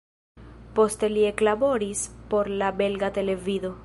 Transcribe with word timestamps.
Poste 0.77 1.09
li 1.11 1.25
eklaboris 1.31 2.01
por 2.33 2.49
la 2.63 2.71
belga 2.83 3.13
televido. 3.21 3.75